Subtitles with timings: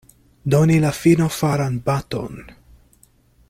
[0.53, 2.43] Doni la finofaran baton.